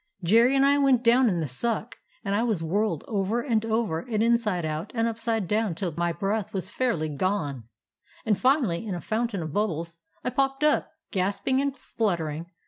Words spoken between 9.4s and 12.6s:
of bubbles, I popped up, gasping and spluttering.